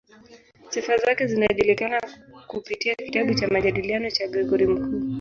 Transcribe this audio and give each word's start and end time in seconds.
Sifa 0.69 0.97
zake 0.97 1.27
zinajulikana 1.27 2.01
kupitia 2.47 2.95
kitabu 2.95 3.33
cha 3.33 3.47
"Majadiliano" 3.47 4.09
cha 4.09 4.27
Gregori 4.27 4.67
Mkuu. 4.67 5.01